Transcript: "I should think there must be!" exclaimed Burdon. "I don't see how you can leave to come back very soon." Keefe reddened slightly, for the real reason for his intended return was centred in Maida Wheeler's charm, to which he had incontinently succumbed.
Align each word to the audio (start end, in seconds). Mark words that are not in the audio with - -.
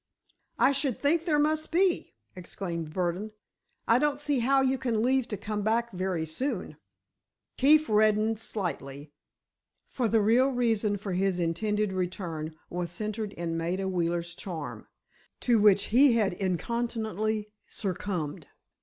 "I 0.57 0.71
should 0.71 0.99
think 0.99 1.25
there 1.25 1.37
must 1.37 1.71
be!" 1.71 2.15
exclaimed 2.35 2.91
Burdon. 2.91 3.33
"I 3.87 3.99
don't 3.99 4.19
see 4.19 4.39
how 4.39 4.61
you 4.61 4.79
can 4.79 5.03
leave 5.03 5.27
to 5.27 5.37
come 5.37 5.61
back 5.61 5.91
very 5.91 6.25
soon." 6.25 6.77
Keefe 7.55 7.87
reddened 7.87 8.39
slightly, 8.39 9.11
for 9.85 10.07
the 10.07 10.19
real 10.19 10.47
reason 10.49 10.97
for 10.97 11.11
his 11.13 11.37
intended 11.37 11.93
return 11.93 12.55
was 12.67 12.89
centred 12.89 13.33
in 13.33 13.55
Maida 13.55 13.87
Wheeler's 13.87 14.33
charm, 14.33 14.87
to 15.41 15.59
which 15.59 15.89
he 15.93 16.13
had 16.13 16.33
incontinently 16.33 17.49
succumbed. 17.67 18.47